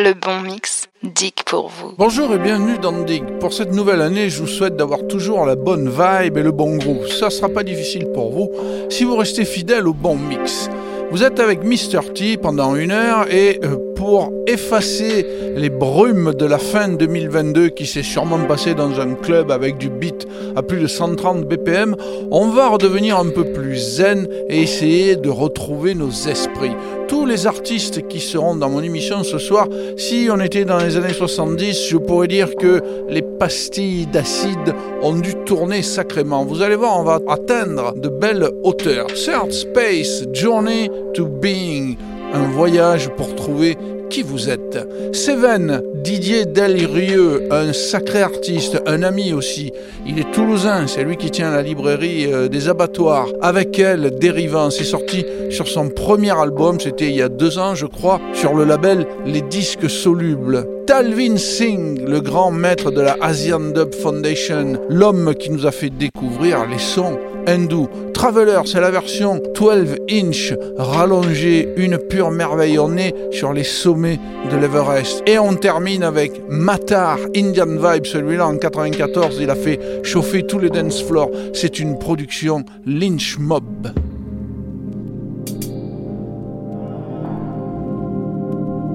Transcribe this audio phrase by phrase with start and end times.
[0.00, 1.92] le bon mix, Dick pour vous.
[1.98, 3.22] Bonjour et bienvenue dans Dig.
[3.38, 6.78] Pour cette nouvelle année, je vous souhaite d'avoir toujours la bonne vibe et le bon
[6.78, 7.06] groove.
[7.08, 8.50] Ça sera pas difficile pour vous
[8.88, 10.70] si vous restez fidèle au bon mix.
[11.10, 12.12] Vous êtes avec Mr.
[12.14, 15.26] T pendant une heure et euh, pour effacer
[15.56, 19.90] les brumes de la fin 2022 qui s'est sûrement passé dans un club avec du
[19.90, 20.26] beat
[20.56, 21.94] à plus de 130 BPM,
[22.30, 26.72] on va redevenir un peu plus zen et essayer de retrouver nos esprits.
[27.08, 29.68] Tous les artistes qui seront dans mon émission ce soir,
[29.98, 32.80] si on était dans les années 70, je pourrais dire que
[33.10, 36.46] les pastilles d'acide ont dû tourner sacrément.
[36.46, 39.08] Vous allez voir, on va atteindre de belles hauteurs.
[39.08, 41.96] Third Space, Journey to Being,
[42.32, 43.76] un voyage pour trouver
[44.10, 44.78] qui vous êtes.
[45.12, 49.72] Seven, Didier Delrieux, un sacré artiste, un ami aussi.
[50.06, 53.28] Il est toulousain, c'est lui qui tient la librairie euh, des abattoirs.
[53.40, 57.74] Avec elle, Dérivant, c'est sorti sur son premier album, c'était il y a deux ans
[57.74, 60.66] je crois, sur le label Les Disques Solubles.
[60.86, 65.90] Talvin Singh, le grand maître de la Asian Dub Foundation, l'homme qui nous a fait
[65.90, 67.16] découvrir les sons
[67.50, 67.88] hindou.
[68.14, 72.78] Traveler, c'est la version 12 inch rallongée, une pure merveille.
[72.78, 74.18] On est sur les sommets
[74.50, 75.22] de l'Everest.
[75.26, 78.06] Et on termine avec Matar, Indian Vibe.
[78.06, 81.30] Celui-là, en 94, il a fait chauffer tous les dance floors.
[81.52, 83.88] C'est une production Lynch Mob.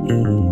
[0.07, 0.44] Mmh.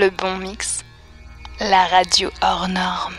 [0.00, 0.82] Le bon mix,
[1.60, 3.18] la radio hors norme.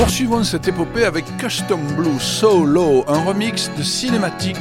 [0.00, 4.56] Poursuivons cette épopée avec Custom Blue Solo, un remix de Cinematic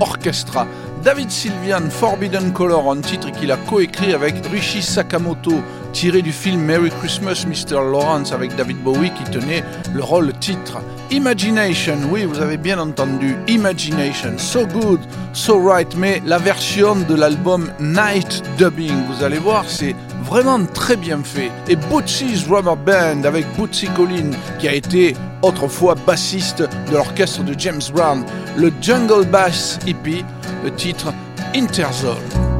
[0.00, 0.66] Orchestra.
[1.02, 5.62] David Sylvian, Forbidden Color, un titre qu'il a coécrit avec Rishi Sakamoto,
[5.94, 7.76] tiré du film Merry Christmas Mr.
[7.76, 10.82] Lawrence avec David Bowie qui tenait le rôle titre.
[11.10, 15.00] Imagination, oui, vous avez bien entendu, Imagination, so good,
[15.32, 19.96] so right, mais la version de l'album Night Dubbing, vous allez voir, c'est
[20.32, 21.50] vraiment très bien fait.
[21.68, 27.54] Et Bootsy's Rubber Band avec Bootsy Collin, qui a été autrefois bassiste de l'orchestre de
[27.58, 28.24] James Brown,
[28.56, 30.24] le Jungle Bass Hippie,
[30.64, 31.12] le titre
[31.54, 32.51] Interzone.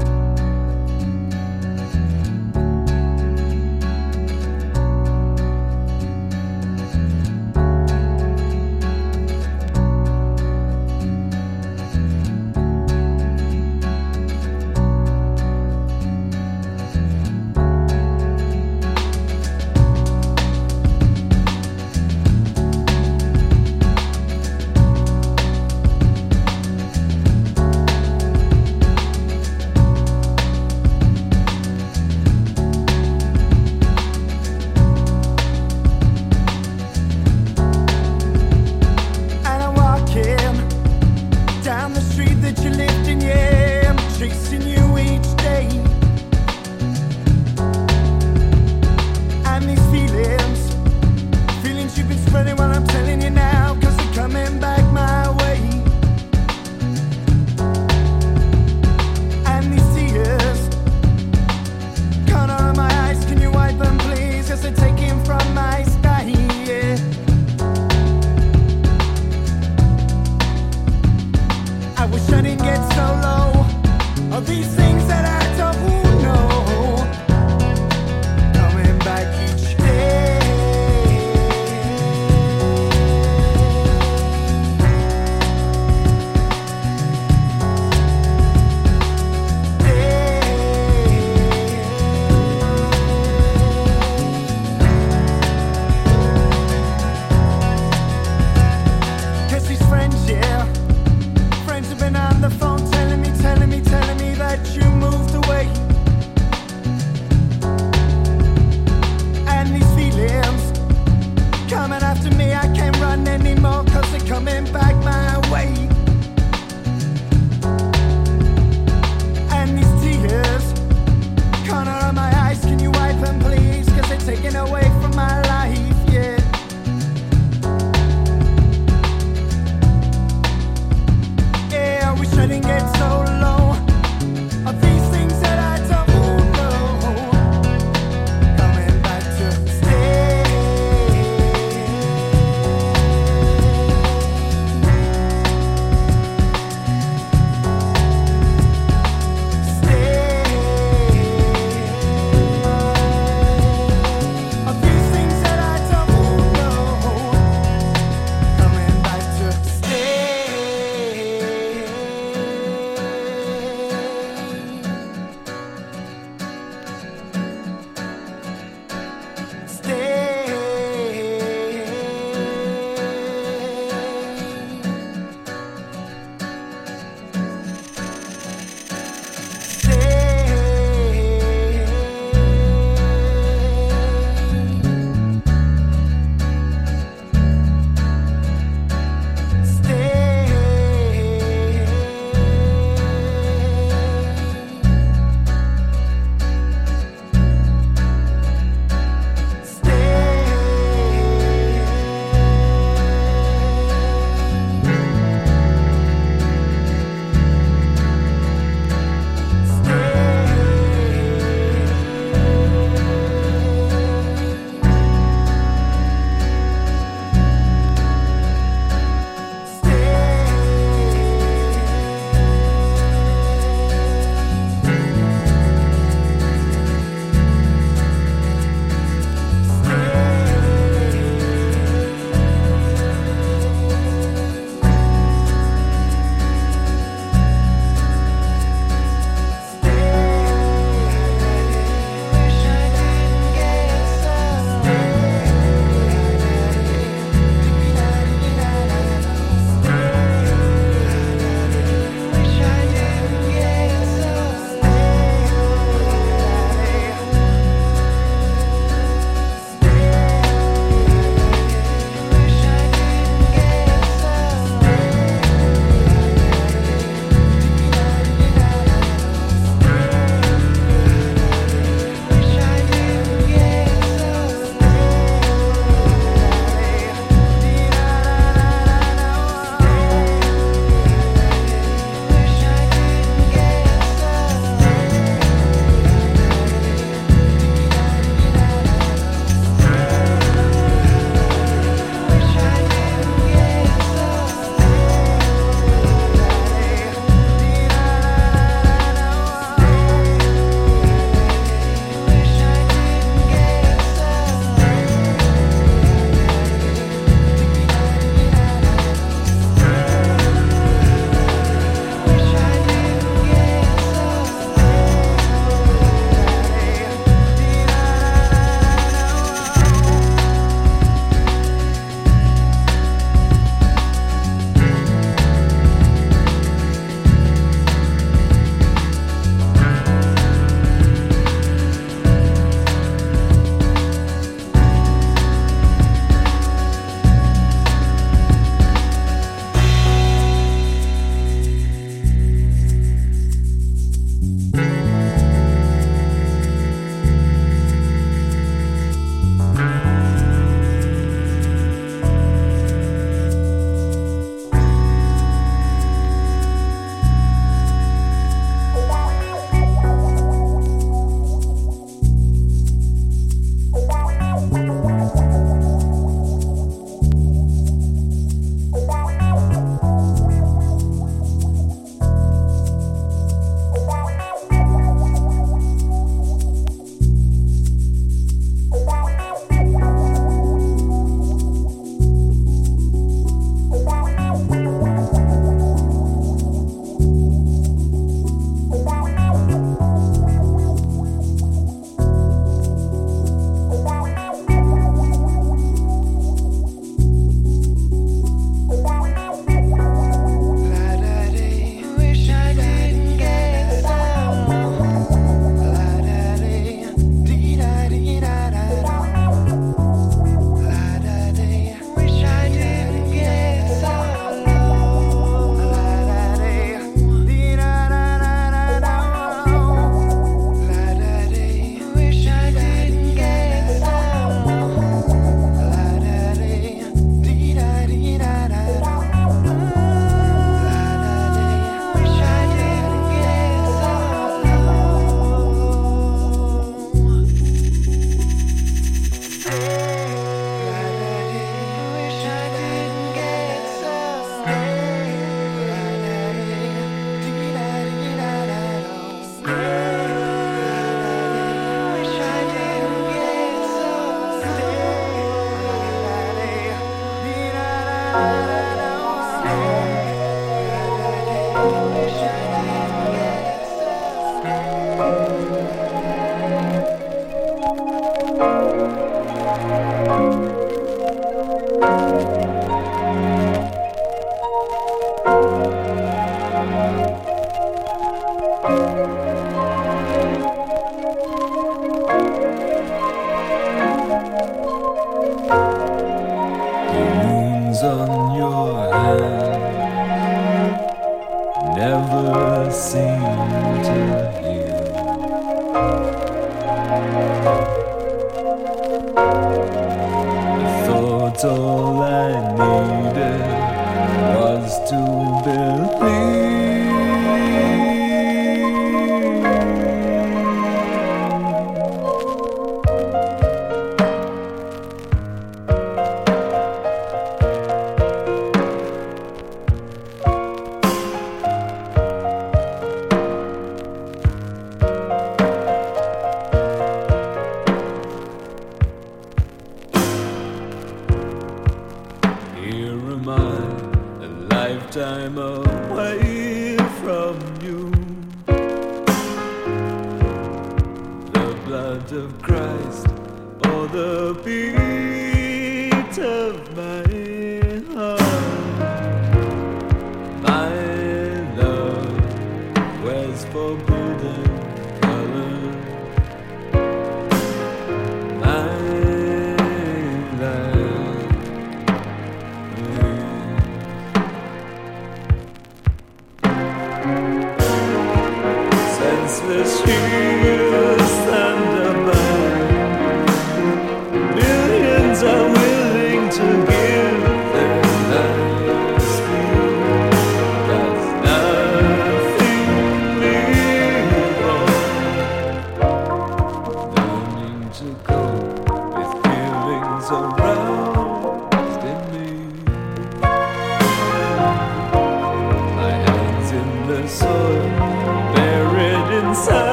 [535.54, 535.81] I'm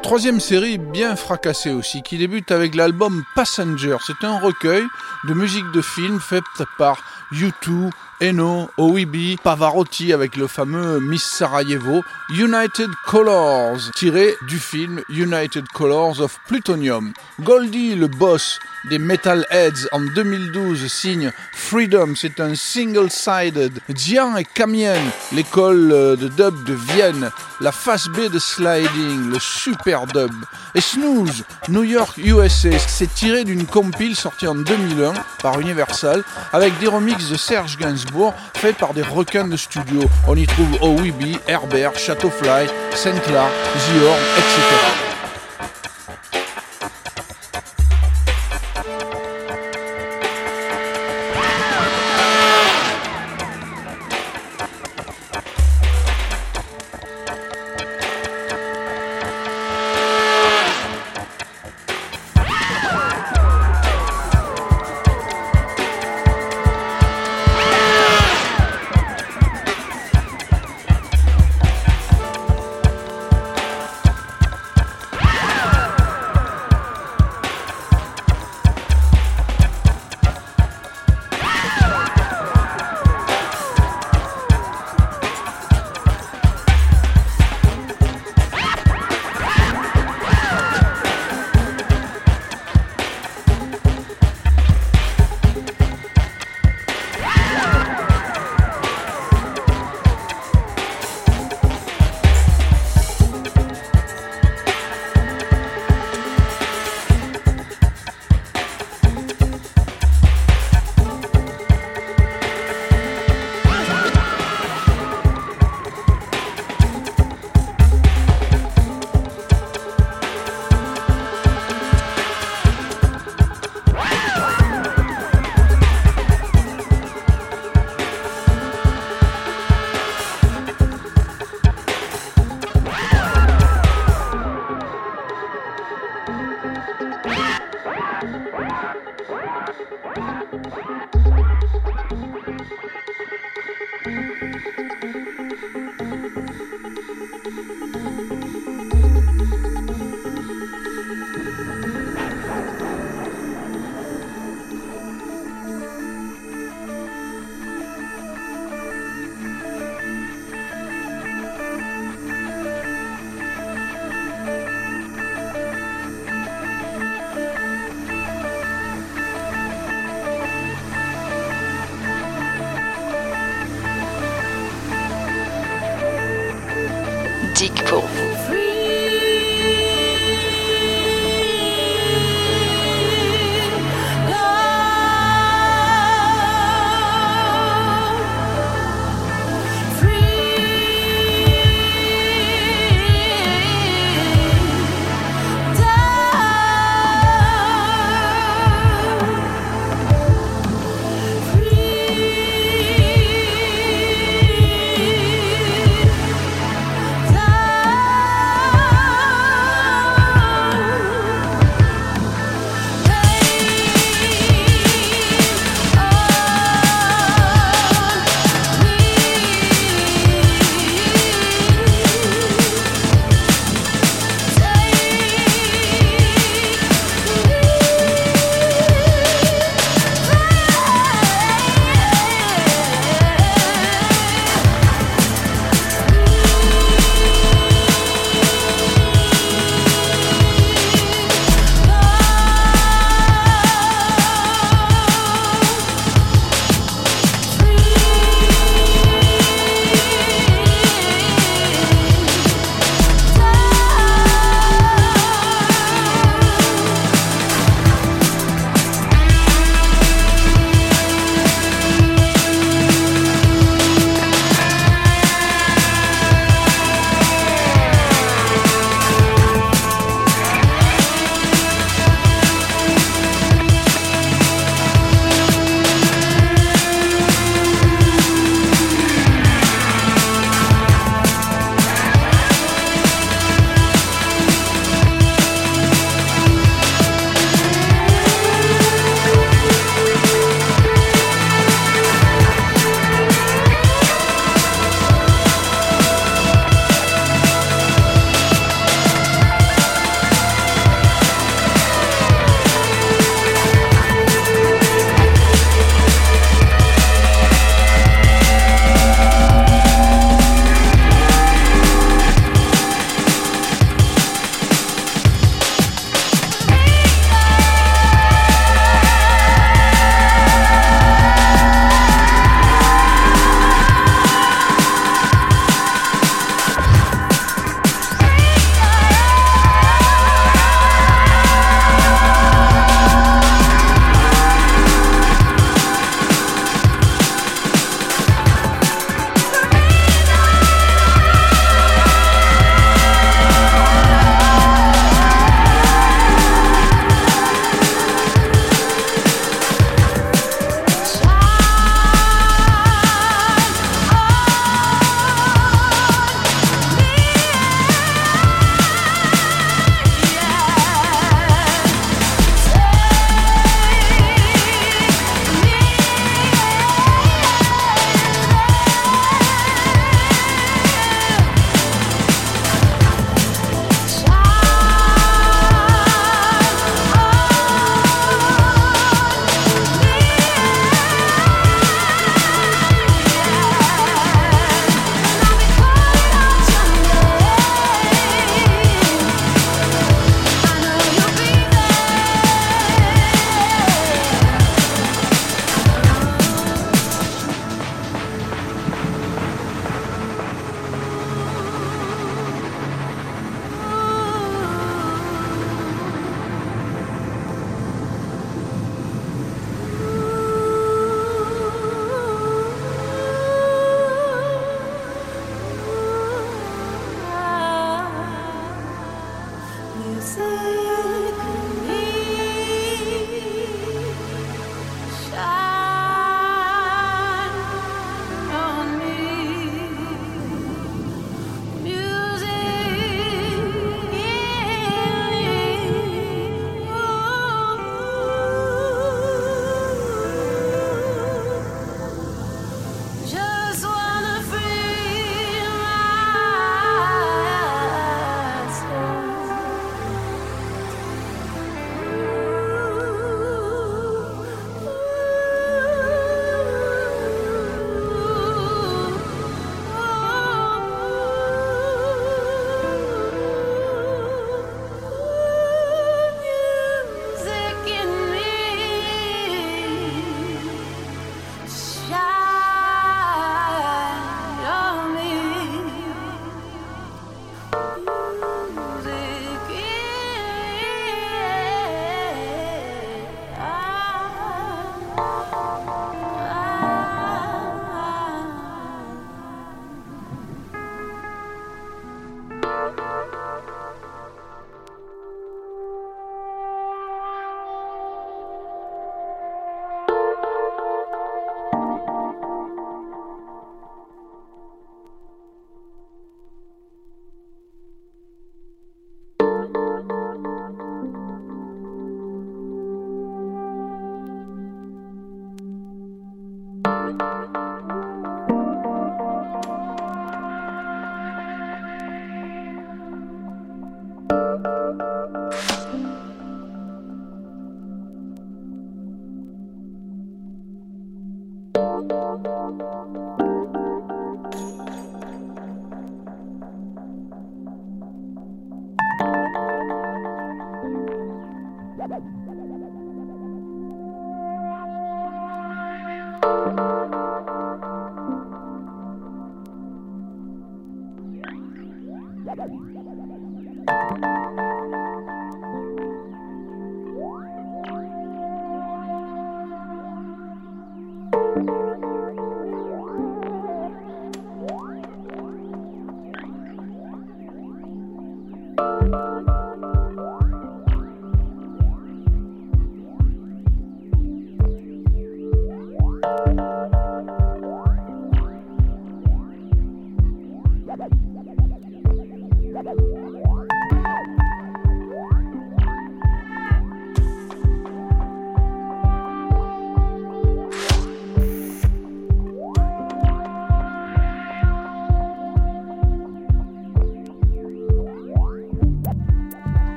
[0.00, 3.96] troisième série bien fracassée aussi, qui débute avec l'album Passenger.
[4.06, 4.84] C'est un recueil
[5.28, 6.42] de musique de film fait
[6.78, 7.02] par
[7.32, 15.66] U2, Eno, OEB, Pavarotti avec le fameux Miss Sarajevo, United Colors, tiré du film United
[15.72, 17.12] Colors of Plutonium.
[17.40, 18.58] Goldie, le boss
[18.88, 23.80] des Metalheads en 2012 signe Freedom, c'est un single-sided.
[23.94, 25.00] Jian et Camien,
[25.32, 30.32] l'école de dub de Vienne, la face B de Sliding, le super dub.
[30.74, 35.12] Et Snooze, New York USA, c'est tiré d'une compile sortie en 2001
[35.42, 36.22] par Universal
[36.52, 40.02] avec des remixes de Serge Gainsbourg faits par des requins de studio.
[40.26, 45.09] On y trouve OWB, Herbert, Fly, Saint Clark, Zior, etc.